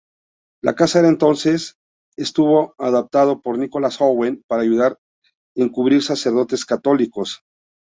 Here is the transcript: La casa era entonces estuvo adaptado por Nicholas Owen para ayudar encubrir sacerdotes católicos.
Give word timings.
La 0.63 0.73
casa 0.73 0.97
era 0.97 1.09
entonces 1.09 1.75
estuvo 2.17 2.73
adaptado 2.79 3.39
por 3.39 3.59
Nicholas 3.59 3.97
Owen 4.01 4.43
para 4.47 4.63
ayudar 4.63 4.97
encubrir 5.55 6.01
sacerdotes 6.01 6.65
católicos. 6.65 7.43